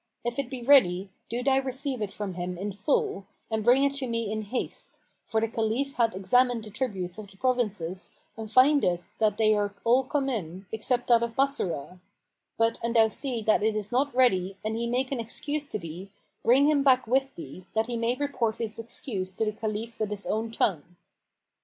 [0.25, 3.93] If it be ready, do thou receive it from him in full and bring it
[3.97, 8.49] to me in haste, for the Caliph hath examined the tributes of the provinces and
[8.51, 11.99] findeth that they are all come in, except that of Bassorah:
[12.57, 15.77] but an thou see that it is not ready and he make an excuse to
[15.77, 16.09] thee,
[16.43, 20.09] bring him back with thee, that he may report his excuse to the Caliph with
[20.09, 20.95] his own tongue."